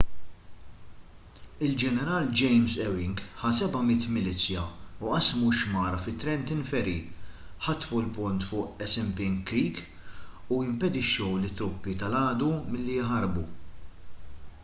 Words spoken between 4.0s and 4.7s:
milizzja